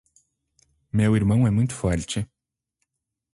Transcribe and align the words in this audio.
Meu 0.91 1.15
irmão 1.15 1.45
é 1.45 1.51
muito 1.51 1.75
forte. 1.75 2.27